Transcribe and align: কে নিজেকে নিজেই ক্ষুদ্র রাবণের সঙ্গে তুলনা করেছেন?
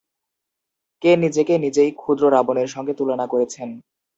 কে 1.01 1.11
নিজেকে 1.17 1.53
নিজেই 1.57 1.91
ক্ষুদ্র 1.93 2.23
রাবণের 2.29 2.67
সঙ্গে 2.67 2.93
তুলনা 2.99 3.25
করেছেন? 3.27 3.69